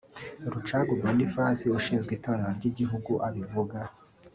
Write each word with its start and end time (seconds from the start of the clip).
Rucagu 0.53 0.93
Boniface 1.01 1.65
ushinzwe 1.77 2.11
itorero 2.17 2.49
ry’igihugu 2.57 3.11
abivuga 3.27 3.77